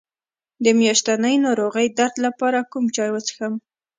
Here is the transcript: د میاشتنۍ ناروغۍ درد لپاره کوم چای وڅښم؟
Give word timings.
د 0.63 0.65
میاشتنۍ 0.79 1.35
ناروغۍ 1.45 1.87
درد 1.97 2.15
لپاره 2.25 2.59
کوم 2.71 2.85
چای 2.95 3.09
وڅښم؟ 3.11 3.53